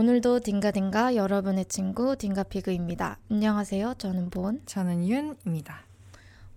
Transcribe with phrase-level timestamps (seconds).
[0.00, 3.18] 오늘도 딩가딩가 여러분의 친구 딩가피그입니다.
[3.30, 3.96] 안녕하세요.
[3.98, 4.62] 저는 본.
[4.64, 5.82] 저는 윤입니다.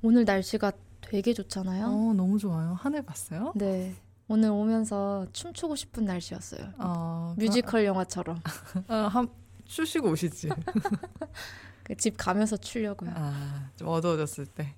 [0.01, 1.87] 오늘 날씨가 되게 좋잖아요.
[1.87, 2.77] 어, 너무 좋아요.
[2.79, 3.51] 하늘 봤어요?
[3.57, 3.95] 네.
[4.29, 6.69] 오늘 오면서 춤추고 싶은 날씨였어요.
[6.77, 8.39] 어, 뮤지컬 영화처럼.
[8.87, 9.27] 어, 한
[9.65, 10.47] 추시고 오시지.
[11.83, 13.11] 그 집 가면서 추려고요.
[13.13, 14.73] 아, 좀 어두워졌을 때.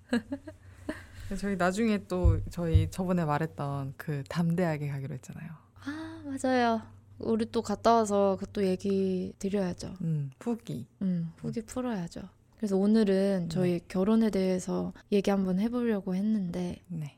[1.40, 5.52] 저희 나중에 또 저희 저번에 말했던 그 담대하게 가기로 했잖아요.
[5.86, 6.82] 아, 맞아요.
[7.20, 9.96] 우리 또 갔다 와서 그것도 얘기 드려야죠.
[10.02, 10.88] 음, 후기.
[11.02, 12.22] 음, 후기 풀어야죠.
[12.58, 13.86] 그래서 오늘은 저희 네.
[13.88, 17.18] 결혼에 대해서 얘기 한번 해보려고 했는데 네.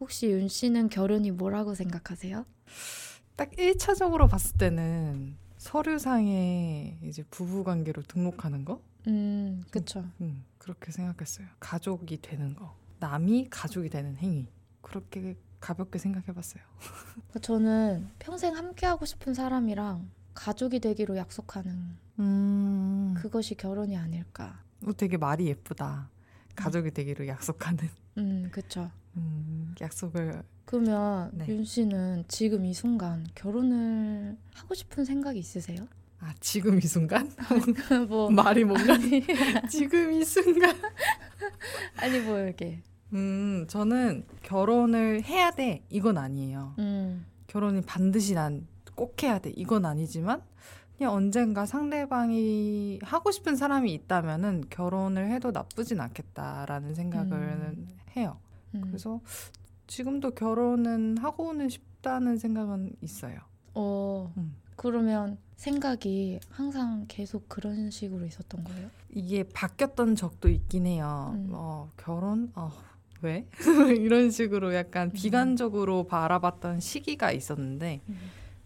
[0.00, 2.44] 혹시 윤 씨는 결혼이 뭐라고 생각하세요?
[3.36, 8.82] 딱 1차적으로 봤을 때는 서류상에 이제 부부 관계로 등록하는 거?
[9.06, 10.04] 음, 그쵸.
[10.20, 11.46] 음, 그렇게 생각했어요.
[11.60, 12.76] 가족이 되는 거.
[13.00, 14.48] 남이 가족이 되는 행위.
[14.82, 16.62] 그렇게 가볍게 생각해 봤어요.
[17.14, 23.14] 그러니까 저는 평생 함께하고 싶은 사람이랑 가족이 되기로 약속하는 음.
[23.16, 24.62] 그것이 결혼이 아닐까.
[24.86, 26.10] 어, 되게 말이 예쁘다.
[26.54, 28.90] 가족이 되기로 약속하는 음, 그쵸.
[29.16, 31.46] 음, 약속을 그러면 네.
[31.48, 35.86] 윤 씨는 지금 이 순간 결혼을 하고 싶은 생각이 있으세요?
[36.20, 37.30] 아 지금 이 순간
[38.08, 38.98] 뭐 말이 뭔가
[39.70, 40.76] 지금 이 순간
[41.96, 48.66] 아니 뭐 이렇게 음 저는 결혼을 해야 돼 이건 아니에요 음, 결혼이 반드시 난
[48.98, 50.42] 꼭 해야 돼 이건 아니지만
[50.96, 57.38] 그냥 언젠가 상대방이 하고 싶은 사람이 있다면은 결혼을 해도 나쁘진 않겠다라는 생각을
[57.76, 57.88] 음.
[58.16, 58.40] 해요
[58.74, 58.80] 음.
[58.82, 59.20] 그래서
[59.86, 63.38] 지금도 결혼은 하고는 싶다는 생각은 있어요
[63.74, 64.56] 어 음.
[64.74, 68.90] 그러면 생각이 항상 계속 그런 식으로 있었던 거예요?
[69.10, 71.32] 이게 바뀌었던 적도 있긴 해요.
[71.34, 71.48] 음.
[71.50, 72.52] 어, 결혼?
[72.54, 72.70] 어,
[73.22, 73.46] 왜?
[73.98, 78.18] 이런 식으로 약간 비관적으로 바라봤던 시기가 있었는데, 음.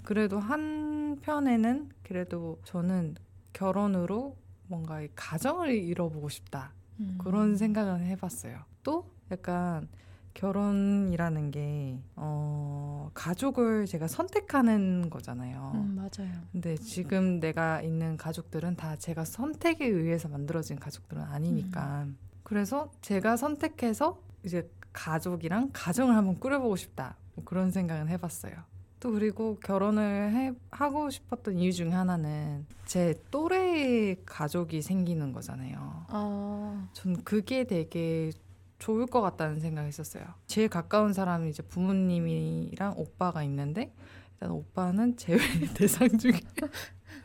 [0.03, 3.15] 그래도 한편에는 그래도 저는
[3.53, 4.37] 결혼으로
[4.67, 6.73] 뭔가 이 가정을 이뤄보고 싶다.
[7.01, 7.19] 음.
[7.19, 8.59] 그런 생각을 해봤어요.
[8.83, 9.89] 또 약간
[10.35, 15.73] 결혼이라는 게, 어, 가족을 제가 선택하는 거잖아요.
[15.75, 16.33] 음, 맞아요.
[16.53, 22.07] 근데 지금 내가 있는 가족들은 다 제가 선택에 의해서 만들어진 가족들은 아니니까.
[22.43, 27.17] 그래서 제가 선택해서 이제 가족이랑 가정을 한번 꾸려보고 싶다.
[27.35, 28.55] 뭐 그런 생각은 해봤어요.
[29.01, 36.07] 또 그리고 결혼을 해, 하고 싶었던 이유 중에 하나는 제 또래의 가족이 생기는 거잖아요.
[36.09, 38.31] 아, 전 그게 되게
[38.79, 40.25] 좋을 것 같다는 생각을 했었어요.
[40.47, 43.93] 제일 가까운 사람이 이제 부모님이랑 오빠가 있는데
[44.35, 45.39] 일단 오빠는 제외
[45.75, 46.33] 대상 중에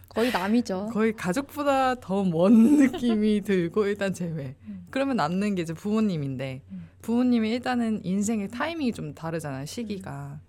[0.10, 0.90] 거의 남이죠.
[0.92, 4.56] 거의 가족보다 더 먼 느낌이 들고 일단 제외.
[4.68, 4.88] 음.
[4.90, 6.88] 그러면 남는 게 이제 부모님인데 음.
[7.02, 10.40] 부모님이 일단은 인생의 타이밍이 좀 다르잖아요 시기가.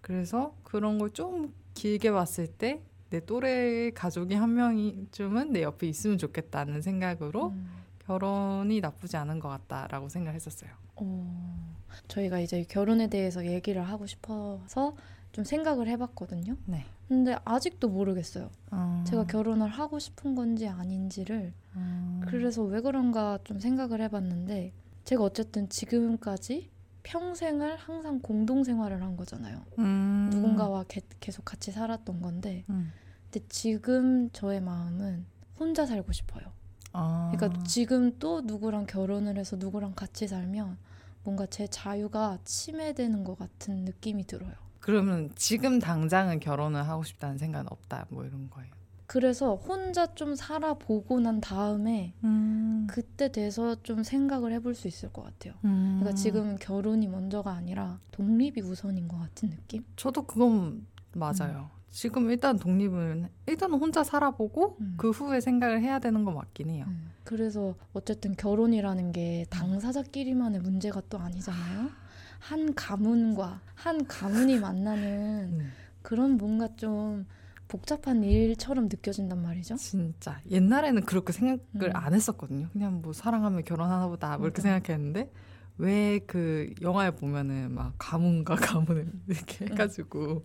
[0.00, 2.80] 그래서 그런 걸 좀 길게 봤을 때
[3.10, 7.68] 내 또래 가족이 한 명쯤은 내 옆에 있으면 좋겠다는 생각으로 음.
[8.06, 10.70] 결혼이 나쁘지 않은 것 같다라고 생각했었어요.
[10.96, 11.74] 어,
[12.08, 14.96] 저희가 이제 결혼에 대해서 얘기를 하고 싶어서
[15.32, 16.56] 좀 생각을 해봤거든요.
[16.66, 16.84] 네.
[17.08, 18.50] 근데 아직도 모르겠어요.
[18.72, 19.04] 음.
[19.06, 21.52] 제가 결혼을 하고 싶은 건지 아닌지를.
[21.76, 22.20] 음.
[22.26, 24.72] 그래서 왜 그런가 좀 생각을 해봤는데,
[25.04, 26.70] 제가 어쨌든 지금까지
[27.02, 29.62] 평생을 항상 공동 생활을 한 거잖아요.
[29.78, 30.30] 음.
[30.32, 32.92] 누군가와 게- 계속 같이 살았던 건데, 음.
[33.30, 35.24] 근데 지금 저의 마음은
[35.58, 36.44] 혼자 살고 싶어요.
[36.92, 37.32] 아.
[37.34, 40.76] 그러니까 지금 또 누구랑 결혼을 해서 누구랑 같이 살면
[41.24, 44.52] 뭔가 제 자유가 침해되는 것 같은 느낌이 들어요.
[44.82, 48.70] 그러면 지금 당장은 결혼을 하고 싶다는 생각은 없다 뭐 이런 거예요.
[49.06, 52.86] 그래서 혼자 좀 살아보고 난 다음에 음.
[52.90, 55.54] 그때 돼서 좀 생각을 해볼 수 있을 것 같아요.
[55.64, 55.98] 음.
[56.00, 59.84] 그러니까 지금 결혼이 먼저가 아니라 독립이 우선인 것 같은 느낌?
[59.96, 61.70] 저도 그건 맞아요.
[61.90, 64.94] 지금 일단 독립은 일단 혼자 살아보고 음.
[64.96, 66.86] 그 후에 생각을 해야 되는 거 맞긴 해요.
[66.88, 67.10] 음.
[67.22, 72.01] 그래서 어쨌든 결혼이라는 게 당사자끼리만의 문제가 또 아니잖아요.
[72.42, 75.72] 한 가문과 한 가문이 만나는 음.
[76.02, 77.24] 그런 뭔가 좀
[77.68, 79.76] 복잡한 일처럼 느껴진단 말이죠.
[79.76, 81.96] 진짜 옛날에는 그렇게 생각을 음.
[81.96, 82.68] 안 했었거든요.
[82.72, 84.60] 그냥 뭐 사랑하면 결혼하나 보다 뭐 이렇게.
[84.60, 85.30] 생각했는데
[85.78, 90.44] 왜 그 영화에 보면은 막 가문과 가문을 이렇게 해가지고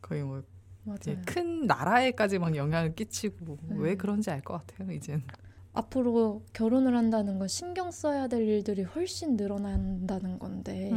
[0.00, 0.42] 거의 뭐.
[1.26, 3.80] 큰 나라에까지 막 영향을 끼치고 음.
[3.80, 4.90] 왜 그런지 알 것 같아요.
[4.92, 5.22] 이젠.
[5.78, 10.90] 앞으로 결혼을 한다는 건 신경 써야 될 일들이 훨씬 늘어난다는 건데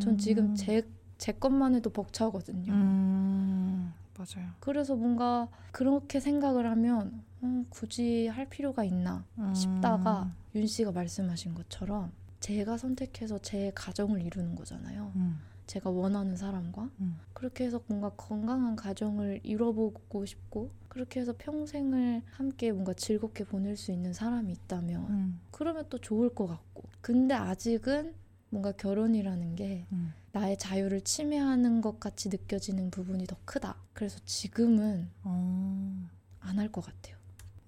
[0.00, 0.82] 전 지금 제,
[1.18, 2.72] 제 것만 해도 벅차거든요.
[2.72, 4.48] 음, 맞아요.
[4.60, 9.52] 그래서 뭔가 그렇게 생각을 하면 음, 굳이 할 필요가 있나 음.
[9.52, 15.12] 싶다가 윤 씨가 말씀하신 것처럼 제가 선택해서 제 가정을 이루는 거잖아요.
[15.16, 15.40] 음.
[15.70, 17.20] 제가 원하는 사람과 음.
[17.32, 23.92] 그렇게 해서 뭔가 건강한 가정을 이뤄보고 싶고 그렇게 해서 평생을 함께 뭔가 즐겁게 보낼 수
[23.92, 25.40] 있는 사람이 있다면 음.
[25.52, 28.14] 그러면 또 좋을 것 같고 근데 아직은
[28.48, 30.12] 뭔가 결혼이라는 게 음.
[30.32, 33.76] 나의 자유를 침해하는 것 같이 느껴지는 부분이 더 크다.
[33.92, 36.08] 그래서 지금은 어...
[36.40, 37.16] 안할 것 같아요.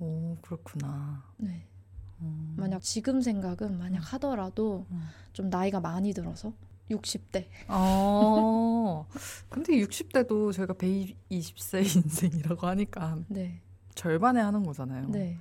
[0.00, 1.22] 오 그렇구나.
[1.37, 1.69] 네.
[2.20, 2.55] 음.
[2.56, 4.02] 만약 지금 생각은 만약 음.
[4.02, 5.02] 하더라도 음.
[5.32, 6.52] 좀 나이가 많이 들어서
[6.90, 7.46] 60대.
[7.69, 9.06] 어.
[9.49, 13.61] 근데 60대도 저희가 120세 인생이라고 하니까 네.
[13.94, 15.08] 절반에 하는 거잖아요.
[15.08, 15.38] 네.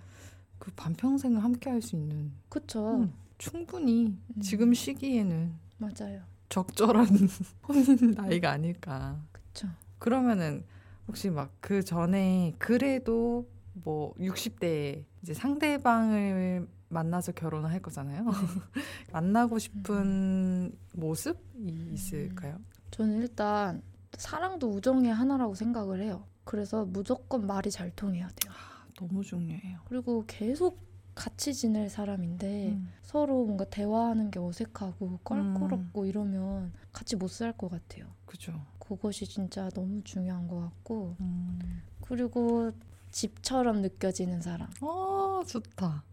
[0.60, 2.32] 그 반평생을 함께 할 수 있는.
[2.50, 2.98] 그쵸.
[3.02, 4.42] 음, 충분히 음.
[4.42, 6.22] 지금 시기에는 맞아요.
[6.50, 7.08] 적절한
[7.68, 9.20] 혼인 나이가 아닐까.
[9.32, 9.68] 그쵸.
[10.00, 10.64] 그러면은
[11.08, 18.24] 혹시 막 그 전에 그래도 뭐 60대에 이제 상대방을 만나서 결혼을 할 거잖아요.
[18.24, 18.32] 네.
[19.14, 20.72] 만나고 싶은 음.
[20.94, 22.58] 모습이 있을까요?
[22.92, 23.82] 저는 일단
[24.14, 26.26] 사랑도 우정의 하나라고 생각을 해요.
[26.44, 28.52] 그래서 무조건 말이 잘 통해야 돼요.
[28.54, 29.80] 아, 너무 중요해요.
[29.86, 30.80] 그리고 계속
[31.16, 32.90] 같이 지낼 사람인데 음.
[33.04, 36.06] 서로 뭔가 대화하는 게 어색하고 껄끄럽고 음.
[36.08, 38.06] 이러면 같이 못 살 것 같아요.
[38.26, 38.54] 그죠.
[38.80, 41.82] 그것이 진짜 너무 중요한 것 같고 음.
[42.02, 42.72] 그리고
[43.12, 44.70] 집처럼 느껴지는 사람.
[44.82, 46.04] 어 좋다.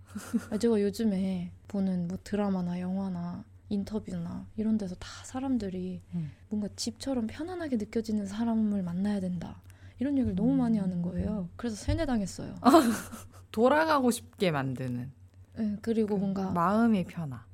[0.50, 6.30] 아, 제가 요즘에 보는 뭐 드라마나 영화나 인터뷰나 이런 데서 다 사람들이 음.
[6.48, 9.60] 뭔가 집처럼 편안하게 느껴지는 사람을 만나야 된다.
[9.98, 11.48] 이런 얘기를 너무 많이 하는 거예요.
[11.56, 12.54] 그래서 세뇌당했어요.
[13.50, 15.10] 돌아가고 싶게 만드는.
[15.56, 17.44] 네, 그리고 그 뭔가 마음의 편화.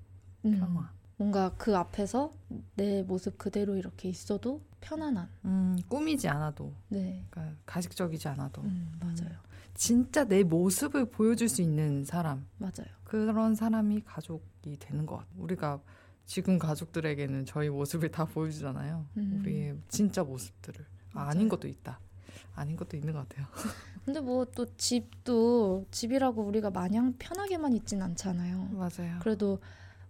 [0.44, 0.92] 음, 평화.
[1.16, 2.34] 뭔가 그 앞에서
[2.74, 5.28] 내 모습 그대로 이렇게 있어도 편안한.
[5.46, 6.72] 음, 꾸미지 않아도.
[6.88, 7.24] 네.
[7.30, 8.62] 그러니까 가식적이지 않아도.
[8.62, 9.30] 음, 맞아요.
[9.32, 12.46] 음, 진짜 내 모습을 보여줄 수 있는 사람.
[12.58, 12.86] 맞아요.
[13.04, 15.42] 그런 사람이 가족이 되는 것 같아요.
[15.42, 15.80] 우리가
[16.26, 19.06] 지금 가족들에게는 저희 모습을 다 보여주잖아요.
[19.16, 19.38] 음.
[19.40, 20.84] 우리의 진짜 모습들을.
[21.14, 21.98] 아, 아닌 것도 있다.
[22.54, 23.46] 아닌 것도 있는 것 같아요.
[24.04, 28.68] 근데 뭐 또 집도 집이라고 우리가 마냥 편하게만 있진 않잖아요.
[28.72, 29.18] 맞아요.
[29.20, 29.58] 그래도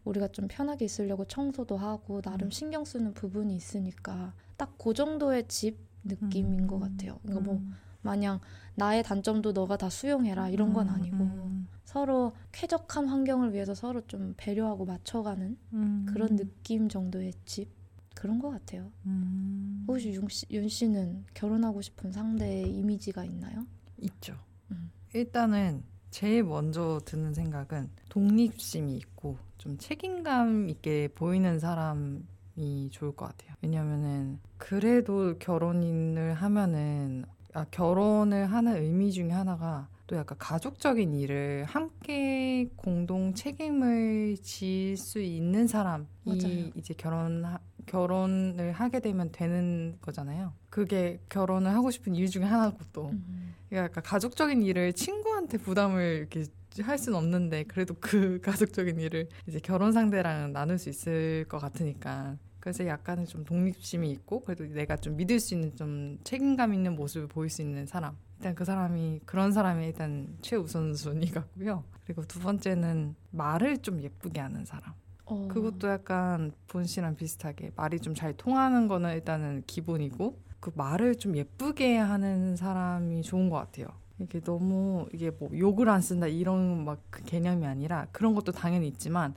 [0.05, 2.51] 우리가 좀 편하게 있으려고 청소도 하고 나름 음.
[2.51, 6.67] 신경 쓰는 부분이 있으니까 딱 그 정도의 집 느낌인 음.
[6.67, 7.19] 것 같아요.
[7.23, 7.75] 그러니까 뭐 음.
[8.03, 8.39] 마냥
[8.75, 11.69] 나의 단점도 너가 다 수용해라 이런 건 음, 아니고 음.
[11.85, 16.07] 서로 쾌적한 환경을 위해서 서로 좀 배려하고 맞춰가는 음.
[16.09, 17.71] 그런 느낌 정도의 집
[18.15, 18.91] 그런 것 같아요.
[19.07, 19.85] 음.
[19.89, 23.67] 혹시 윤, 씨, 윤 씨는 결혼하고 싶은 상대의 이미지가 있나요?
[23.99, 24.37] 있죠.
[24.71, 24.91] 음.
[25.15, 33.55] 일단은 제일 먼저 드는 생각은 독립심이 있고 좀 책임감 있게 보이는 사람이 좋을 것 같아요.
[33.63, 42.69] 왜냐면은 그래도 결혼을 하면은 아, 결혼을 하는 의미 중에 하나가 또 약간 가족적인 일을 함께
[42.77, 46.71] 공동 책임을 질수 있는 사람이 맞아요.
[46.75, 47.45] 이제 결혼
[47.87, 50.53] 결혼을 하게 되면 되는 거잖아요.
[50.69, 53.55] 그게 결혼을 하고 싶은 이유 중에 하나고 또 음.
[53.71, 56.45] 그러니까 가족적인 일을 친구한테 부담을 이렇게
[56.83, 62.37] 할 수는 없는데 그래도 그 가족적인 일을 이제 결혼 상대랑 나눌 수 있을 것 같으니까.
[62.61, 67.29] 그래서 약간은 좀 독립심이 있고 그래도 내가 좀 믿을 수 있는 좀 책임감 있는 모습을
[67.29, 68.17] 보일 수 있는 사람.
[68.39, 71.85] 일단 그 사람이 그런 사람이 일단 최우선 순위 같고요.
[72.05, 74.95] 그리고 두 번째는 말을 좀 예쁘게 하는 사람.
[75.27, 75.49] 어.
[75.49, 81.37] 그것도 약간 본 씨랑 비슷하게 말이 좀 잘 통하는 거는 일단은 기본이고 그 말을 좀
[81.37, 83.87] 예쁘게 하는 사람이 좋은 것 같아요
[84.21, 88.89] 이게 너무 이게 뭐 욕을 안 쓴다 이런 막 그 개념이 아니라 그런 것도 당연히
[88.89, 89.35] 있지만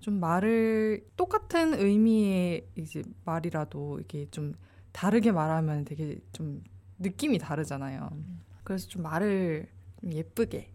[0.00, 4.54] 좀 말을 똑같은 의미의 이제 말이라도 이게 좀
[4.92, 6.62] 다르게 말하면 되게 좀
[6.98, 8.10] 느낌이 다르잖아요.
[8.64, 9.66] 그래서 좀 말을
[10.00, 10.70] 좀 예쁘게.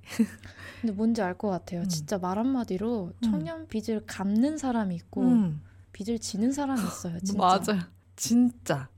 [0.81, 1.81] 근데 뭔지 알 것 같아요.
[1.81, 1.87] 음.
[1.87, 3.21] 진짜 말 한마디로 음.
[3.21, 5.61] 청년 빚을 갚는 사람이 있고 음.
[5.93, 7.19] 빚을 지는 사람이 있어요.
[7.19, 7.37] 진짜.
[7.37, 7.81] 맞아요.
[8.15, 8.89] 진짜.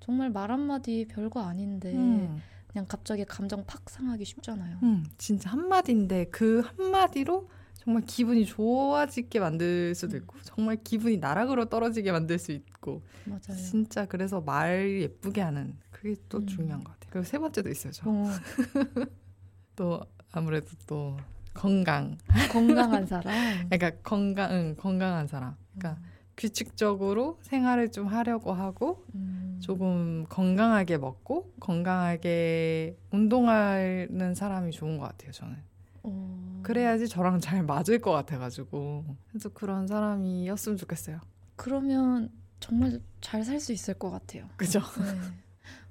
[0.00, 2.40] 정말 말 한마디 별거 아닌데 음.
[2.74, 4.80] 그냥 갑자기 감정 팍 상하기 쉽잖아요.
[4.82, 10.22] 음, 진짜 한마디인데 그 한마디로 정말 기분이 좋아지게 만들 수도 음.
[10.22, 13.56] 있고 정말 기분이 나락으로 떨어지게 만들 수 있고 맞아요.
[13.56, 16.46] 진짜 그래서 말 예쁘게 하는 그게 또 음.
[16.48, 17.10] 중요한 것 같아요.
[17.12, 17.92] 그리고 세 번째도 있어요.
[17.92, 18.10] 저.
[18.10, 18.24] 어.
[19.76, 20.00] 또
[20.32, 21.16] 아무래도 또
[21.52, 22.18] 건강.
[22.50, 23.32] 건강한 사람.
[23.70, 25.54] 그러니까 건강, 응, 건강한 사람.
[25.78, 26.13] 그러니까 음.
[26.36, 29.58] 규칙적으로 생활을 좀 하려고 하고 음.
[29.60, 35.32] 조금 건강하게 먹고 건강하게 운동하는 사람이 좋은 것 같아요.
[35.32, 35.56] 저는.
[36.02, 36.60] 어...
[36.62, 41.20] 그래야지 저랑 잘 맞을 것 같아가지고 그래서 그런 사람이었으면 좋겠어요.
[41.56, 44.48] 그러면 정말 잘 살 수 있을 것 같아요.
[44.56, 44.80] 그죠?
[44.80, 45.04] 네.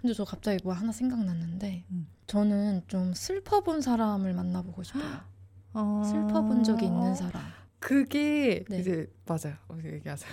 [0.02, 2.08] 근데 저 갑자기 뭐 하나 생각났는데 음.
[2.28, 5.22] 저는 좀 슬퍼본 사람을 만나보고 싶어요.
[5.74, 6.04] 어...
[6.06, 7.42] 슬퍼본 적이 있는 사람.
[7.84, 8.80] 그게 네.
[8.80, 9.56] 이제 맞아요.
[9.84, 10.32] 얘기하세요.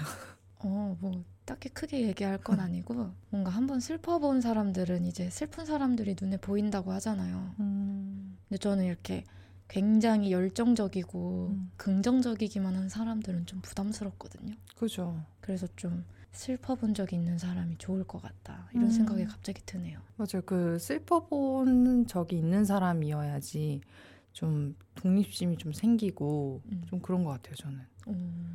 [0.60, 6.36] 어, 뭐 딱히 크게 얘기할 건 아니고 뭔가 한번 슬퍼본 사람들은 이제 슬픈 사람들이 눈에
[6.36, 7.54] 보인다고 하잖아요.
[7.58, 8.38] 음.
[8.48, 9.24] 근데 저는 이렇게
[9.66, 11.70] 굉장히 열정적이고 음.
[11.76, 14.54] 긍정적이기만 한 사람들은 좀 부담스럽거든요.
[14.76, 15.20] 그죠.
[15.40, 18.90] 그래서 좀 슬퍼본 적이 있는 사람이 좋을 것 같다 이런 음.
[18.90, 19.98] 생각이 갑자기 드네요.
[20.16, 20.42] 맞아요.
[20.46, 23.80] 그 슬퍼본 적이 있는 사람이어야지
[24.32, 26.82] 좀 독립심이 좀 생기고 음.
[26.88, 27.54] 좀 그런 것 같아요.
[27.56, 27.78] 저는.
[28.08, 28.54] 음,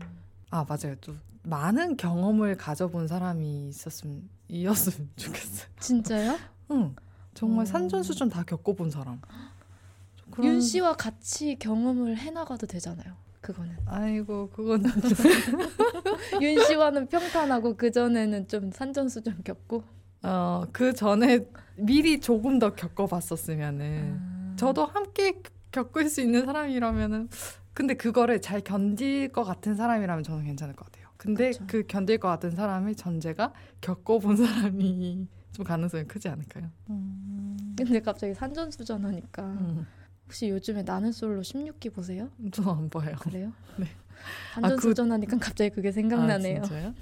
[0.50, 0.96] 아 맞아요.
[1.02, 1.14] 또
[1.44, 5.68] 많은 경험을 가져본 사람이 있었으면 이었으면 좋겠어요.
[5.80, 6.38] 진짜요?
[6.72, 6.96] 응.
[7.34, 7.66] 정말 어.
[7.66, 9.20] 산전수전 다 겪어본 사람.
[10.16, 13.14] 좀 그런- 윤 씨와 같이 경험을 해나가도 되잖아요.
[13.42, 14.84] 그거는 아이고 그건
[16.42, 19.84] 윤 씨와는 평탄하고 그 전에는 좀 산전수전 겪고.
[20.24, 21.46] 어그 전에
[21.78, 24.56] 미리 조금 더 겪어봤었으면은 아.
[24.56, 25.40] 저도 함께
[25.76, 27.28] 겪을 수 있는 사람이라면은
[27.74, 31.08] 근데 그거를 잘 견딜 것 같은 사람이라면 저는 괜찮을 것 같아요.
[31.18, 31.66] 근데 그쵸.
[31.68, 33.52] 그 견딜 것 같은 사람의 전제가
[33.82, 36.70] 겪어본 사람이 좀 가능성이 크지 않을까요?
[37.76, 39.86] 근데 갑자기 산전수전 하니까 음,
[40.26, 42.30] 혹시 요즘에 나는 솔로 16기 보세요?
[42.52, 43.16] 저는 안 봐요.
[43.20, 43.52] 그래요?
[43.78, 43.88] 네.
[44.54, 46.60] 산전수전 하니까 갑자기 그게 생각나네요.
[46.60, 46.94] 아, 진짜요?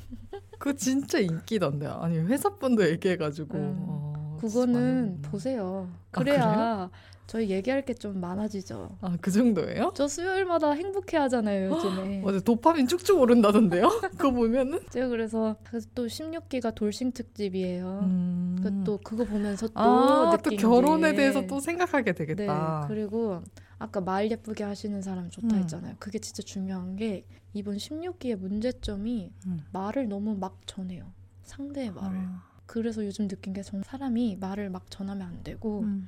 [0.58, 1.92] 그거 진짜 인기던데요.
[2.01, 3.58] 아니 회사분도 얘기해가지고.
[3.58, 5.22] 음, 어, 그거는.
[5.22, 5.89] 보세요.
[6.12, 6.89] 아, 그래야
[7.27, 8.98] 저희 얘기할 게 좀 많아지죠.
[9.01, 9.92] 아, 그 정도예요?
[9.96, 12.20] 저 수요일마다 행복해 하잖아요, 요즘에.
[12.25, 13.88] 맞아, 도파민 쭉쭉 오른다던데요?
[14.18, 14.80] 그거 보면은?
[14.89, 15.56] 제가 그래서
[15.96, 18.00] 또 16기가 돌싱 특집이에요.
[18.03, 18.60] 음.
[18.62, 22.86] 그또 그거 보면서 또 아, 또 결혼에 게 대해서 또 생각하게 네, 되겠다.
[22.88, 23.42] 그리고
[23.80, 25.62] 아까 말 예쁘게 하시는 사람 좋다 음.
[25.62, 25.96] 했잖아요.
[26.00, 29.60] 그게 진짜 중요한 게 이번 16기의 문제점이 음.
[29.72, 31.12] 말을 너무 막 전해요.
[31.44, 32.18] 상대의 말을.
[32.18, 36.08] 아, 그래서 요즘 느낀 게 사람이 말을 막 전하면 안 되고 음.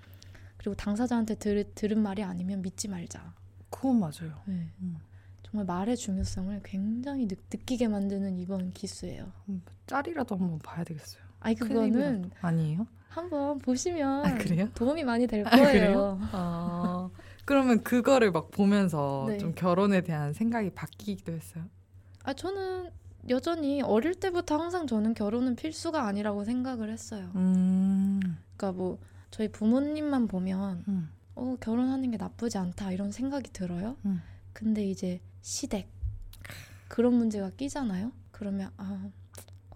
[0.66, 3.36] 그리고 당사자한테 들, 들은 말이 아니면 믿지 말자.
[3.70, 4.42] 그건 맞아요.
[4.46, 4.68] 네.
[4.82, 4.98] 음.
[5.44, 9.32] 정말 말의 중요성을 굉장히 느, 느끼게 만드는 이번 기수예요.
[9.48, 11.22] 음, 짤이라도 한번 봐야 되겠어요.
[11.40, 12.32] 아니 그거는.
[12.42, 12.88] 아니에요?
[13.10, 14.70] 한번 보시면 아?
[14.74, 16.20] 도움이 많이 될 아, 거예요.
[16.32, 17.12] 아,
[17.46, 19.38] 그러면 그거를 막 보면서 네.
[19.38, 21.66] 좀 결혼에 대한 생각이 바뀌기도 했어요.
[22.24, 22.90] 아 저는
[23.30, 27.30] 여전히 어릴 때부터 항상 저는 결혼은 필수가 아니라고 생각을 했어요.
[27.36, 28.20] 음,
[28.58, 28.98] 그러니까 뭐
[29.36, 33.98] 저희 부모님만 보면 음, 어 결혼하는 게 나쁘지 않다 이런 생각이 들어요.
[34.06, 34.22] 음.
[34.54, 35.90] 근데 이제 시댁
[36.88, 38.14] 그런 문제가 끼잖아요.
[38.32, 39.10] 그러면 아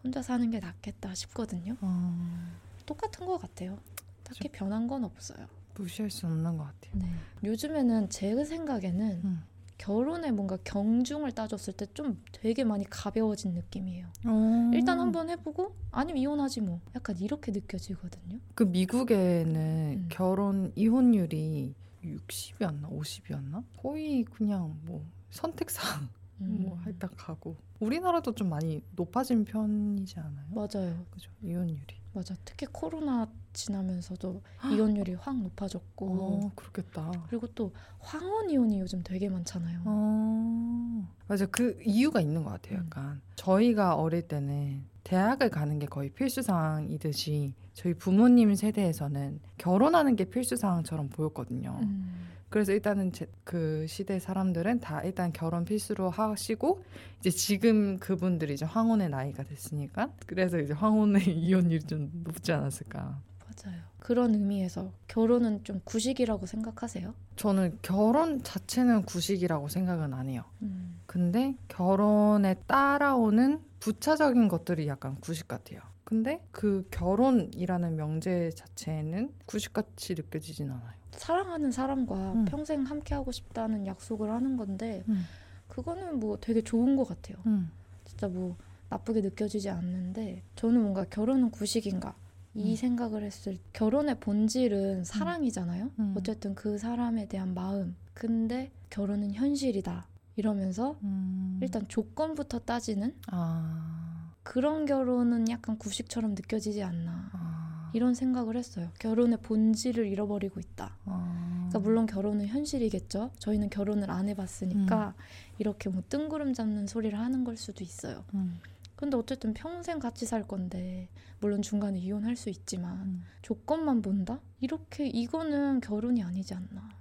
[0.01, 1.75] 혼자 사는 게 낫겠다 싶거든요.
[1.81, 3.77] 어, 똑같은 것 같아요.
[4.23, 5.45] 딱히 변한 건 없어요.
[5.75, 6.93] 무시할 수 없는 것 같아요.
[6.93, 7.13] 네.
[7.43, 9.43] 요즘에는 제 생각에는 음.
[9.79, 14.05] 결혼에 뭔가 경중을 따졌을 때 좀 되게 많이 가벼워진 느낌이에요.
[14.25, 14.71] 어.
[14.73, 16.79] 일단 한번 해보고 아니면 이혼하지 뭐.
[16.95, 18.37] 약간 이렇게 느껴지거든요.
[18.53, 20.07] 그 미국에는 음.
[20.11, 26.07] 결혼 이혼율이 60이었나 50이었나 거의 그냥 뭐 선택사항
[26.41, 26.57] 음.
[26.61, 30.45] 뭐 일단 가고 우리나라도 좀 많이 높아진 편이지 않아요?
[30.51, 31.05] 맞아요.
[31.09, 31.98] 그죠 이혼율이.
[32.13, 32.35] 맞아.
[32.43, 37.11] 특히 코로나 지나면서도 이혼율이 확 높아졌고 어 그렇겠다.
[37.29, 39.81] 그리고 또 황혼 이혼이 요즘 되게 많잖아요.
[39.85, 42.79] 어 맞아 그 이유가 있는 것 같아요.
[42.79, 42.85] 음.
[42.85, 51.09] 약간 저희가 어릴 때는 대학을 가는 게 거의 필수사항이듯이 저희 부모님 세대에서는 결혼하는 게 필수사항처럼
[51.09, 51.79] 보였거든요.
[51.81, 52.27] 음.
[52.49, 56.83] 그래서 일단은 제, 그 시대 사람들은 다 일단 결혼 필수로 하시고
[57.19, 63.19] 이제 지금 그분들이 이제 황혼의 나이가 됐으니까 그래서 이제 황혼의 이혼율이 좀 높지 않았을까.
[63.45, 63.81] 맞아요.
[63.99, 67.13] 그런 의미에서 결혼은 좀 구식이라고 생각하세요?
[67.35, 70.43] 저는 결혼 자체는 구식이라고 생각은 안 해요.
[70.61, 70.99] 음.
[71.05, 75.81] 근데 결혼에 따라오는 부차적인 것들이 약간 구식 같아요.
[76.03, 80.98] 근데 그 결혼이라는 명제 자체는 구식같이 느껴지진 않아요.
[81.19, 82.45] 사랑하는 사람과 음.
[82.45, 85.25] 평생 함께 하고 싶다는 약속을 하는 건데 음.
[85.67, 87.37] 그거는 뭐 되게 좋은 것 같아요.
[87.45, 87.69] 음.
[88.05, 88.55] 진짜 뭐
[88.89, 92.15] 나쁘게 느껴지지 않는데 저는 뭔가 결혼은 구식인가
[92.55, 92.75] 이 음.
[92.75, 95.91] 생각을 했을 때 결혼의 본질은 사랑이잖아요.
[95.99, 96.15] 음.
[96.17, 97.95] 어쨌든 그 사람에 대한 마음.
[98.13, 100.07] 근데 결혼은 현실이다.
[100.37, 101.59] 이러면서 음.
[101.61, 104.31] 일단 조건부터 따지는 아.
[104.41, 107.29] 그런 결혼은 약간 구식처럼 느껴지지 않나.
[107.33, 107.48] 아.
[107.93, 108.89] 이런 생각을 했어요.
[108.99, 110.95] 결혼의 본질을 잃어버리고 있다.
[111.05, 111.67] 아.
[111.69, 113.31] 그러니까 물론 결혼은 현실이겠죠.
[113.39, 115.23] 저희는 결혼을 안 해봤으니까 음.
[115.57, 118.23] 이렇게 뭐 뜬구름 잡는 소리를 하는 걸 수도 있어요.
[118.33, 118.59] 음.
[118.95, 121.07] 근데 어쨌든 평생 같이 살 건데
[121.39, 123.23] 물론 중간에 이혼할 수 있지만 음.
[123.41, 124.39] 조건만 본다?
[124.59, 126.98] 이렇게 이거는 결혼이 아니지 않나.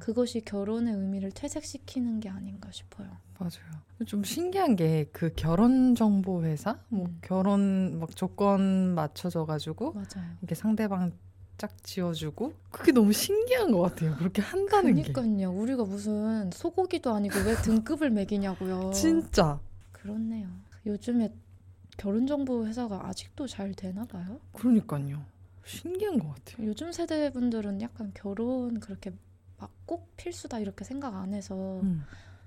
[0.00, 0.04] 아.
[0.04, 3.08] 그것이 결혼의 의미를 퇴색시키는 게 아닌가 싶어요.
[3.38, 3.80] 맞아요.
[4.06, 7.18] 좀 신기한 게 그 결혼 정보 회사 뭐 음.
[7.22, 9.94] 결혼 막 조건 맞춰져 가지고.
[10.40, 11.12] 이렇게 상대방
[11.58, 14.16] 짝 지어주고 그게 너무 신기한 것 같아요.
[14.16, 15.52] 그렇게 한다는 게 그러니까요.
[15.52, 18.90] 우리가 무슨 소고기도 아니고 왜 등급을 매기냐고요.
[18.94, 19.60] 진짜
[19.92, 20.48] 그렇네요.
[20.86, 21.30] 요즘에
[21.98, 24.40] 결혼 정보 회사가 아직도 잘 되나 봐요.
[24.52, 25.22] 그러니까요.
[25.66, 26.66] 신기한 것 같아요.
[26.66, 29.12] 요즘 세대 분들은 약간 결혼 그렇게
[29.60, 32.02] 막 꼭 필수다 이렇게 생각 안 해서 음.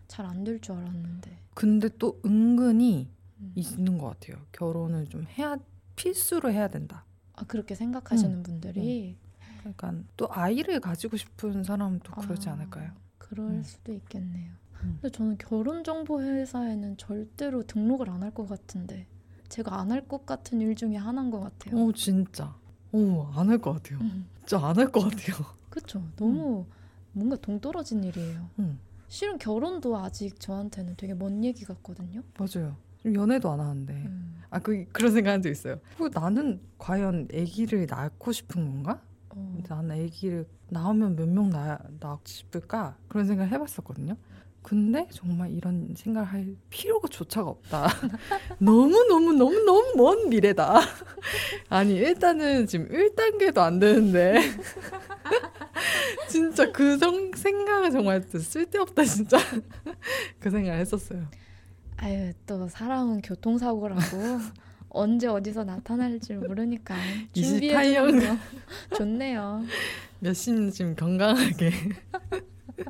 [0.07, 1.39] 잘안 될 줄 알았는데.
[1.53, 3.51] 근데 또 은근히 음.
[3.55, 4.41] 있는 것 같아요.
[4.53, 5.57] 결혼을 좀 해야
[5.95, 7.05] 필수로 해야 된다.
[7.33, 8.43] 아 그렇게 생각하시는 음.
[8.43, 9.17] 분들이
[9.59, 12.91] 그러니까 또 아이를 가지고 싶은 사람도 그러지 아, 않을까요?
[13.17, 13.63] 그럴 음.
[13.63, 14.51] 수도 있겠네요.
[14.83, 14.99] 음.
[15.01, 19.07] 근데 저는 결혼 정보 회사에는 절대로 등록을 안 할 것 같은데
[19.49, 21.75] 제가 안 할 것 같은 일 중에 하나인 것 같아요.
[21.75, 22.55] 오 진짜.
[22.93, 23.99] 오안 할 것 같아요.
[23.99, 24.27] 음.
[24.45, 25.45] 진짜 안 할 것 같아요.
[25.69, 26.01] 그쵸.
[26.15, 26.65] 너무
[27.13, 28.49] 뭔가 동떨어진 일이에요.
[28.59, 32.21] 음, 실은 결혼도 아직 저한테는 되게 먼 얘기 같거든요.
[32.37, 32.75] 맞아요.
[33.05, 33.93] 연애도 안 하는데.
[33.93, 34.41] 음.
[34.49, 35.79] 아, 그, 그런 생각한 적 있어요.
[35.97, 39.01] 그 나는 과연 아기를 낳고 싶은 건가?
[39.29, 42.95] 어, 나는 아기를 낳으면 몇 명 낳고 싶을까?
[43.07, 44.15] 그런 생각을 해봤었거든요.
[44.61, 47.87] 근데 정말 이런 생각을 할 필요가 조차가 없다.
[48.59, 50.79] 너무너무너무너무 먼 미래다.
[51.69, 54.39] 아니, 일단은 지금 1단계도 안 되는데.
[56.29, 59.37] 진짜 그 성, 생각은 정말 쓸데없다, 진짜.
[60.39, 61.27] 그 생각을 했었어요.
[61.97, 64.01] 아유 또 사람은 교통사고라고
[64.89, 66.95] 언제 어디서 나타날지 모르니까
[67.33, 67.43] 28년.
[67.43, 69.63] 준비해주는 거 좋네요.
[70.19, 71.71] 몇 시는 지금 건강하게.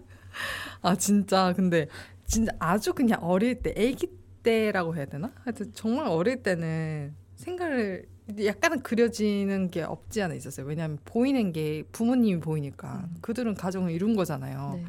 [0.82, 1.88] 아 진짜 근데
[2.26, 4.08] 진짜 아주 그냥 어릴 때 아기
[4.42, 5.32] 때라고 해야 되나?
[5.44, 8.06] 하여튼 정말 어릴 때는 생각을
[8.44, 10.66] 약간은 그려지는 게 없지 않아 있었어요.
[10.66, 13.18] 왜냐하면 보이는 게 부모님이 보이니까 음.
[13.22, 14.74] 그들은 가정을 이룬 거잖아요.
[14.76, 14.86] 네.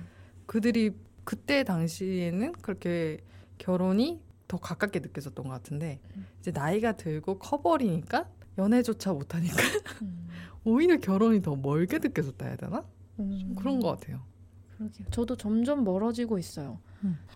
[0.47, 0.93] 그들이
[1.25, 3.19] 그때 당시에는 그렇게
[3.59, 6.27] 결혼이 더 가깝게 느껴졌던 것 같은데 음.
[6.39, 9.57] 이제 나이가 들고 커버리니까 연애조차 못하니까
[10.03, 10.29] 음,
[10.65, 12.85] 오히려 결혼이 더 멀게 느껴졌다 해야 되나?
[13.19, 14.21] 음, 좀 그런 것 같아요.
[14.77, 15.07] 그러게요.
[15.11, 16.79] 저도 점점 멀어지고 있어요.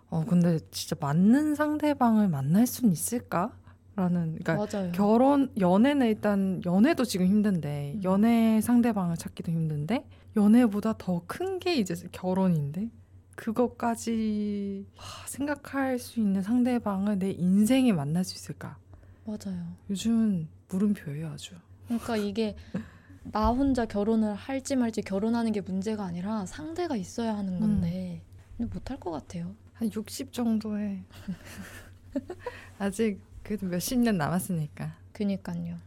[0.08, 3.52] 어 근데 진짜 맞는 상대방을 만날 수는 있을까?
[3.98, 4.92] 라는 그러니까 맞아요.
[4.92, 8.04] 결혼 연애는 일단 연애도 지금 힘든데 음.
[8.04, 12.90] 연애 상대방을 찾기도 힘든데 연애보다 더 큰 게 이제 결혼인데
[13.34, 18.76] 그것까지 하, 생각할 수 있는 상대방을 내 인생에 만날 수 있을까?
[19.24, 19.66] 맞아요.
[19.90, 21.54] 요즘은 물음표예요 아주.
[21.86, 22.54] 그러니까 이게
[23.32, 28.22] 나 혼자 결혼을 할지 말지 결혼하는 게 문제가 아니라 상대가 있어야 하는 건데
[28.56, 29.54] 근데 못할 것 같아요.
[29.74, 31.02] 한 60 정도에
[32.78, 34.94] 아직 그래도 몇십 년 남았으니까.
[35.12, 35.78] 그니까요.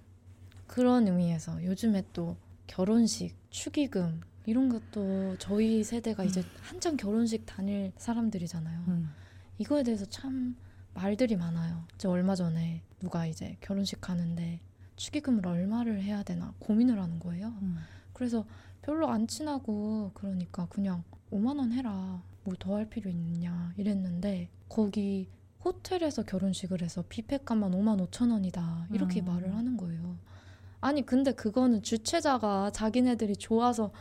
[0.65, 8.83] 그런 의미에서 요즘에 또 결혼식, 축의금 이런 것도 저희 세대가 이제 한창 결혼식 다닐 사람들이잖아요.
[8.87, 9.11] 음.
[9.59, 10.55] 이거에 대해서 참
[10.95, 11.85] 말들이 많아요.
[11.93, 14.59] 이제 얼마 전에 누가 이제 결혼식 가는데
[14.95, 17.49] 축의금을 얼마를 해야 되나 고민을 하는 거예요.
[17.61, 17.77] 음.
[18.13, 18.43] 그래서
[18.81, 22.23] 별로 안 친하고 그러니까 그냥 5만 원 해라.
[22.43, 25.27] 뭐더할 필요 있냐 이랬는데 거기
[25.63, 28.87] 호텔에서 결혼식을 해서 뷔페값만 5만 5천 원이다.
[28.91, 29.25] 이렇게 음.
[29.25, 30.17] 말을 하는 거예요.
[30.79, 33.91] 아니 근데 그거는 주최자가 자기네들이 좋아서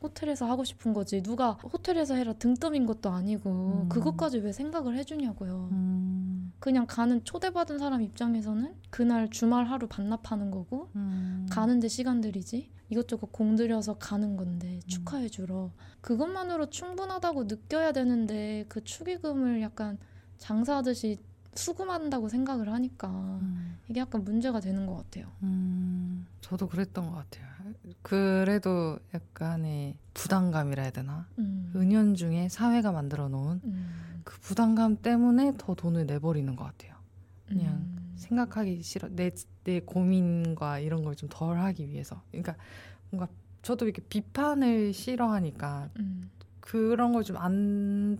[0.00, 3.88] 호텔에서 하고 싶은 거지 누가 호텔에서 해라 등떠민 것도 아니고 음.
[3.88, 5.68] 그것까지 왜 생각을 해주냐고요.
[5.72, 6.52] 음.
[6.60, 11.46] 그냥 가는 초대받은 사람 입장에서는 그날 주말 하루 반납하는 거고 음.
[11.50, 19.60] 가는데 시간 들이지 이것저것 공들여서 가는 건데 축하해 주러 그것만으로 충분하다고 느껴야 되는데 그 축의금을
[19.62, 19.98] 약간
[20.38, 21.18] 장사하듯이
[21.54, 23.78] 수금한다고 생각을 하니까 음.
[23.88, 25.26] 이게 약간 문제가 되는 것 같아요.
[25.42, 27.48] 음, 저도 그랬던 것 같아요.
[28.02, 31.26] 그래도 약간의 부담감이라 해야 되나?
[31.38, 31.72] 음.
[31.74, 34.20] 은연중에 사회가 만들어 놓은 음.
[34.24, 36.94] 그 부담감 때문에 더 돈을 내버리는 것 같아요.
[37.46, 38.12] 그냥 음.
[38.16, 39.08] 생각하기 싫어.
[39.10, 39.30] 내,
[39.64, 42.22] 내 고민과 이런 걸 좀 덜 하기 위해서.
[42.30, 42.54] 그러니까
[43.10, 43.26] 뭔가
[43.62, 46.30] 저도 이렇게 비판을 싫어하니까 음.
[46.60, 48.18] 그런 걸 좀 안,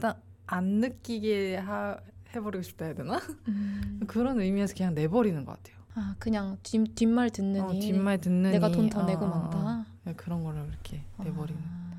[0.49, 1.97] 안 느끼게 하,
[2.35, 3.21] 해버리고 싶다 해야 되나?
[3.49, 4.01] 음.
[4.09, 5.79] 그런 의미에서 그냥 내버리는 것 같아요.
[5.95, 9.39] 아 그냥 뒷, 뒷말 듣느니 어, 뒷말 듣느니 내가 돈더 어, 내고 어, 어.
[9.41, 9.87] 만다.
[10.03, 11.93] 그냥 그런 거를 이렇게 내버리는 아.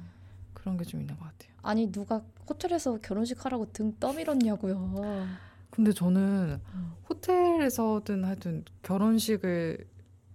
[0.53, 1.53] 그런 게 좀 있는 것 같아요.
[1.61, 5.27] 아니 누가 호텔에서 결혼식 하라고 등 떠밀었냐고요.
[5.69, 6.91] 근데 저는 음.
[7.09, 9.85] 호텔에서든 하여튼 결혼식을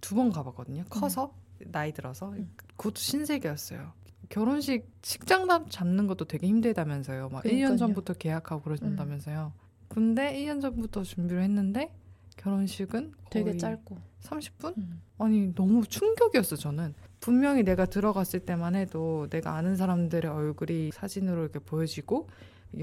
[0.00, 0.84] 두 번 가봤거든요.
[0.90, 1.32] 커서
[1.66, 2.50] 나이 들어서 음.
[2.76, 3.92] 그것도 신세계였어요.
[4.38, 7.28] 결혼식 식장 잡- 잡는 것도 되게 힘들다면서요.
[7.28, 7.74] 막 그러니까요.
[7.74, 9.52] 1년 전부터 계약하고 그러신다면서요.
[9.86, 11.94] 근데 1년 전부터 준비를 했는데
[12.36, 13.96] 결혼식은 되게 짧고.
[14.22, 14.76] 30분?
[14.76, 15.00] 음.
[15.18, 21.60] 아니 너무 충격이었어 저는 분명히 내가 들어갔을 때만 해도 내가 아는 사람들의 얼굴이 사진으로 이렇게
[21.60, 22.28] 보여지고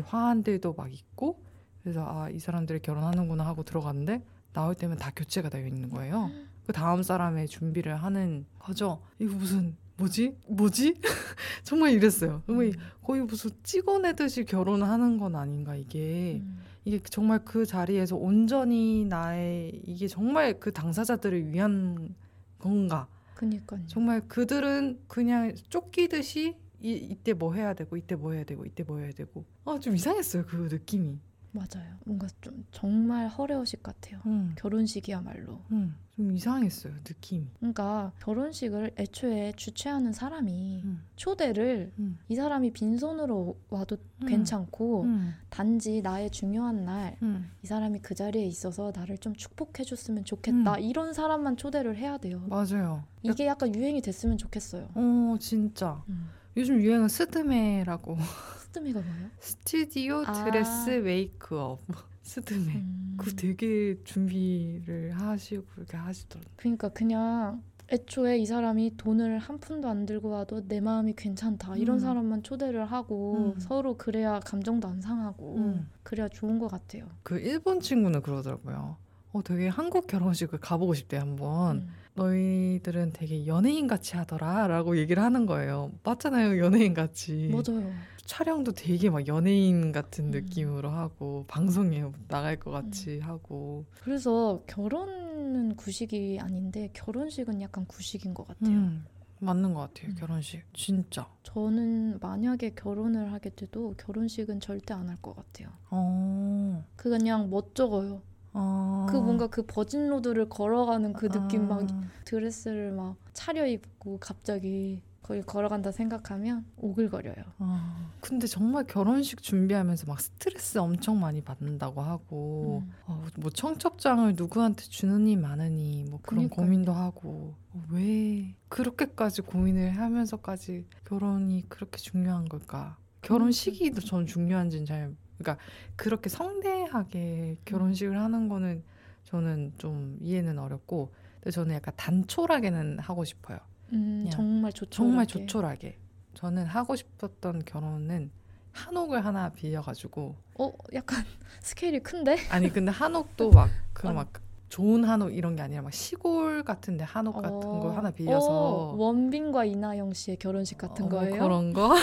[0.05, 1.43] 화환들도 막 있고
[1.83, 6.29] 그래서 아 이 사람들이 결혼하는구나 하고 들어갔는데 나올 때면 다 교체가 되어 있는 거예요
[6.65, 10.35] 그 다음 사람의 준비를 하는 거죠 이거 무슨 뭐지?
[10.47, 10.95] 뭐지?
[11.63, 12.41] 정말 이랬어요.
[12.45, 12.73] 정말 음.
[13.03, 16.59] 거의 무슨 찍어내듯이 결혼하는 건 아닌가 이게 음.
[16.85, 22.15] 이게 정말 그 자리에서 온전히 나의 이게 정말 그 당사자들을 위한
[22.57, 23.07] 건가?
[23.35, 23.81] 그니까요.
[23.87, 28.97] 정말 그들은 그냥 쫓기듯이 이, 이때 뭐 해야 되고 이때 뭐 해야 되고 이때 뭐
[28.99, 31.19] 해야 되고 아 좀 이상했어요 그 느낌이.
[31.51, 31.97] 맞아요.
[32.05, 34.21] 뭔가 좀 정말 허례허식 같아요.
[34.25, 35.61] 음, 결혼식이야말로.
[35.71, 37.47] 음, 좀 이상했어요 느낌이.
[37.57, 44.27] 그러니까 결혼식을 애초에 주최하는 사람이 음, 초대를 음, 이 사람이 빈손으로 와도 음.
[44.27, 47.49] 괜찮고 음, 단지 나의 중요한 날이 음.
[47.63, 50.79] 사람이 그 자리에 있어서 나를 좀 축복해줬으면 좋겠다 음.
[50.79, 52.43] 이런 사람만 초대를 해야 돼요.
[52.47, 53.03] 맞아요.
[53.23, 54.89] 이게 약간 유행이 됐으면 좋겠어요.
[54.93, 56.29] 어 진짜 음.
[56.55, 58.17] 요즘 유행은 스드메라고
[58.59, 59.29] 스드메가 뭐예요?
[59.39, 60.43] 스튜디오 아.
[60.43, 62.75] 드레스 메이크업 스드메.
[62.75, 63.15] 음.
[63.17, 66.51] 그 되게 준비를 하시고 그렇게 하시더라고요.
[66.55, 71.97] 그러니까 그냥 애초에 이 사람이 돈을 한 푼도 안 들고 와도 내 마음이 괜찮다 이런
[71.97, 71.99] 음.
[71.99, 73.59] 사람만 초대를 하고 음.
[73.59, 75.89] 서로 그래야 감정도 안 상하고 음.
[76.03, 77.05] 그래야 좋은 것 같아요.
[77.23, 78.97] 그 일본 친구는 그러더라고요.
[79.33, 81.77] 어 되게 한국 결혼식을 가보고 싶대 한번.
[81.77, 81.87] 음.
[82.13, 85.91] 너희들은 되게 연예인 같이 하더라라고 얘기를 하는 거예요.
[86.03, 87.49] 맞잖아요, 연예인 같이.
[87.51, 87.89] 맞아요.
[88.35, 90.31] 촬영도 되게 막 연예인 같은 음.
[90.31, 93.83] 느낌으로 하고 방송에 나갈 것 같이 하고.
[94.01, 98.71] 그래서 결혼은 구식이 아닌데 결혼식은 약간 구식인 것 같아요.
[98.71, 99.05] 음,
[99.39, 100.15] 맞는 것 같아요, 음.
[100.15, 100.63] 결혼식.
[100.71, 101.27] 진짜.
[101.43, 105.67] 저는 만약에 결혼을 하게 돼도 결혼식은 절대 안 할 것 같아요.
[105.89, 106.85] 어.
[106.95, 108.21] 그 그냥 멋쩍어요.
[108.53, 109.07] 어.
[109.09, 112.01] 그 뭔가 그 버진 로드를 걸어가는 그 느낌 막 아.
[112.23, 117.35] 드레스를 막 차려입고 갑자기 거기 걸어간다 생각하면 오글거려요.
[117.59, 122.91] 아, 근데 정말 결혼식 준비하면서 막 스트레스 엄청 많이 받는다고 하고 음.
[123.05, 126.65] 어, 뭐 청첩장을 누구한테 주느니 마느니 뭐 그런 그니까요.
[126.65, 132.97] 고민도 하고 어, 왜 그렇게까지 고민을 하면서까지 결혼이 그렇게 중요한 걸까?
[133.21, 133.51] 결혼 그니까요.
[133.51, 135.63] 시기도 저는 중요한지는 잘 그러니까
[135.95, 138.83] 그렇게 성대하게 결혼식을 하는 거는
[139.25, 143.59] 저는 좀 이해는 어렵고 근데 저는 약간 단촐하게는 하고 싶어요.
[143.93, 144.95] 음, 정말 조촐하게.
[144.95, 145.97] 정말 조촐하게.
[146.33, 148.31] 저는 하고 싶었던 결혼은
[148.71, 151.23] 한옥을 하나 빌려가지고 어, 약간
[151.61, 152.37] 스케일이 큰데?
[152.49, 153.51] 아니 근데 한옥도
[153.93, 154.13] 막그 아.
[154.13, 154.31] 막
[154.69, 159.65] 좋은 한옥 이런 게 아니라 막 시골 같은데 한옥 같은 거 하나 빌려서 어, 원빈과
[159.65, 161.43] 이나영 씨의 결혼식 같은 어, 뭐 거예요?
[161.43, 161.93] 그런 거.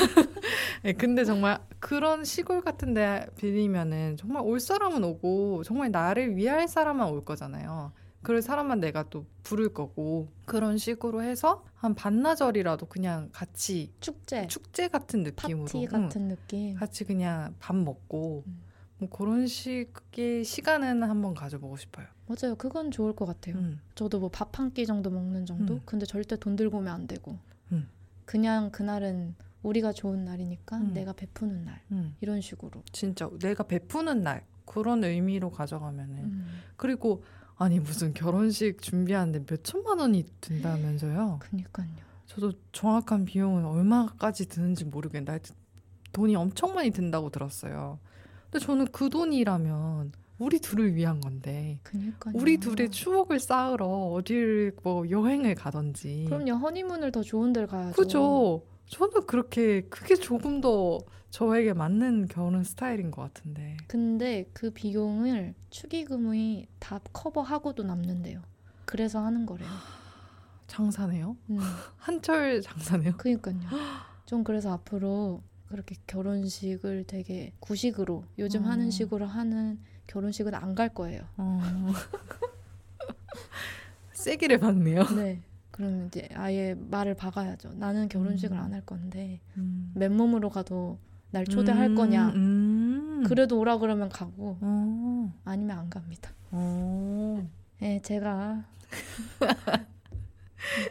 [0.83, 7.09] 네, 근데 정말 그런 시골 같은데 빌리면은 정말 올 사람은 오고 정말 나를 위할 사람만
[7.09, 7.93] 올 거잖아요.
[8.23, 14.89] 그럴 사람만 내가 또 부를 거고 그런 식으로 해서 한 반나절이라도 그냥 같이 축제, 축제
[14.89, 16.75] 같은 느낌으로 파티 응, 같은 느낌.
[16.75, 18.63] 같이 그냥 밥 먹고 음.
[18.99, 22.07] 뭐 그런 식의 시간은 한번 가져보고 싶어요.
[22.27, 22.57] 맞아요.
[22.57, 23.55] 그건 좋을 것 같아요.
[23.57, 23.81] 음.
[23.95, 25.75] 저도 뭐 밥 한 끼 정도 먹는 정도?
[25.75, 25.81] 음.
[25.85, 27.39] 근데 절대 돈 들고 오면 안 되고.
[27.73, 27.89] 음.
[28.25, 30.93] 그냥 그날은 우리가 좋은 날이니까 음.
[30.93, 31.81] 내가 베푸는 날.
[31.93, 32.17] 음.
[32.21, 32.83] 이런 식으로.
[32.93, 36.61] 진짜 내가 베푸는 날 그런 의미로 가져가면은 음.
[36.77, 37.23] 그리고
[37.59, 41.41] 아니 무슨 결혼식 준비하는데 몇 천만 원이 든다면서요?
[41.41, 41.89] 그니까요.
[42.27, 45.57] 저도 정확한 비용은 얼마까지 드는지 모르겠는데 하여튼
[46.13, 47.99] 돈이 엄청 많이 든다고 들었어요.
[48.51, 52.35] 근데 저는 그 돈이라면 우리 둘을 위한 건데 그니까요.
[52.37, 56.53] 우리 둘의 추억을 쌓으러 어디를 뭐 여행을 가든지 그럼요.
[56.53, 57.93] 허니문을 더 좋은 데를 가야죠.
[57.97, 58.63] 그죠?
[58.89, 60.99] 저는 그렇게 그게 조금 더
[61.31, 68.43] 저에게 맞는 결혼 스타일인 것 같은데 근데 그 비용을 축의금이 다 커버하고도 남는데요.
[68.87, 69.69] 그래서 하는 거래요.
[70.67, 71.37] 장사네요.
[71.51, 71.59] 음.
[71.99, 73.17] 한철 장사네요.
[73.19, 73.59] 그니까요.
[74.27, 78.69] 좀 그래서 앞으로 그렇게 결혼식을 되게 구식으로 요즘 어.
[78.69, 81.23] 하는 식으로 하는 결혼식은 안 갈 거예요.
[81.37, 81.61] 어.
[84.13, 85.05] 세기를 받네요.
[85.15, 85.43] 네.
[85.79, 87.75] 그럼 이제 아예 말을 박아야죠.
[87.75, 88.63] 나는 결혼식을 음.
[88.63, 89.93] 안할 건데 음.
[89.95, 90.99] 맨몸으로 가도
[91.31, 92.31] 날 초대할 음, 거냐?
[92.31, 93.23] 음.
[93.25, 95.33] 그래도 오라 그러면 가고 어.
[95.45, 96.33] 아니면 안 갑니다.
[96.51, 97.49] 어.
[97.79, 98.65] 네, 제가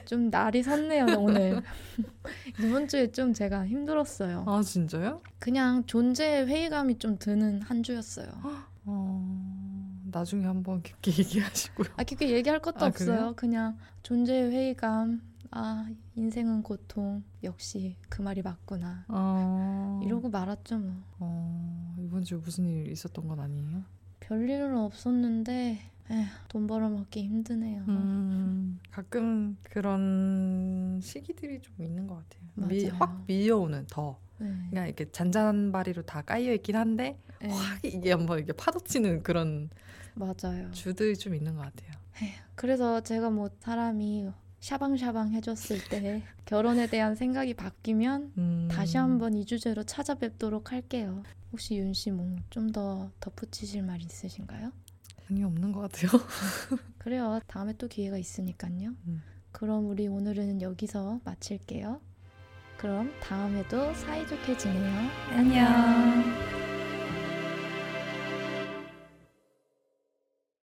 [0.05, 1.61] 좀 날이 섰네요 오늘.
[2.63, 4.45] 이번 주에 좀 제가 힘들었어요.
[4.47, 5.21] 아 진짜요?
[5.37, 8.27] 그냥 존재의 회의감이 좀 드는 한 주였어요.
[8.85, 9.56] 어.
[10.11, 11.87] 나중에 한번 깊게 얘기하시고요.
[11.97, 13.07] 아 깊게 얘기할 것도 아, 없어요.
[13.15, 13.33] 그래요?
[13.35, 15.21] 그냥 존재의 회의감.
[15.51, 17.23] 아 인생은 고통.
[17.43, 19.05] 역시 그 말이 맞구나.
[19.07, 20.01] 어.
[20.03, 20.93] 이러고 말았죠 뭐.
[21.19, 21.95] 어.
[21.99, 23.83] 이번 주에 무슨 일 있었던 건 아니에요?
[24.19, 27.83] 별일은 없었는데 에휴, 돈 벌어먹기 힘드네요.
[27.87, 28.79] 음.
[28.91, 32.67] 가끔 그런 시기들이 좀 있는 것 같아요.
[32.69, 32.97] 밀- 맞아요.
[32.99, 34.17] 확 밀려오는 더.
[34.39, 34.53] 네.
[34.69, 39.69] 그냥 이렇게 잔잔바리로 다 깔려 있긴 한데 네, 확 이게 한번 이게 파도치는 그런
[40.15, 40.71] 맞아요.
[40.71, 41.91] 주들이 좀 있는 것 같아요.
[42.55, 48.67] 그래서 제가 뭐 사람이 샤방샤방 해줬을 때 결혼에 대한 생각이 바뀌면 음.
[48.71, 51.21] 다시 한번 이 주제로 찾아뵙도록 할게요.
[51.51, 54.71] 혹시 윤 씨 뭐 좀 더 덧붙이실 말 있으신가요?
[55.27, 56.09] 전혀 없는 것 같아요.
[56.97, 57.39] 그래요.
[57.47, 58.95] 다음에 또 기회가 있으니까요.
[59.07, 59.21] 음.
[59.51, 62.01] 그럼 우리 오늘은 여기서 마칠게요.
[62.77, 65.09] 그럼 다음에도 사이좋게 지내요.
[65.31, 66.66] 안녕.